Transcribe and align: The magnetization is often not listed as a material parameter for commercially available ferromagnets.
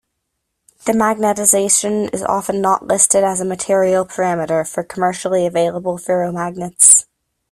The 0.85 0.93
magnetization 0.93 2.09
is 2.11 2.23
often 2.23 2.59
not 2.59 2.87
listed 2.87 3.23
as 3.23 3.39
a 3.39 3.45
material 3.45 4.03
parameter 4.03 4.67
for 4.67 4.83
commercially 4.83 5.45
available 5.45 5.99
ferromagnets. 5.99 7.05